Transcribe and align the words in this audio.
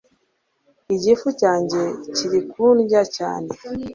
igifu 0.95 1.27
cyanjye 1.39 1.81
kirikundya 2.15 3.01
cyane 3.15 3.49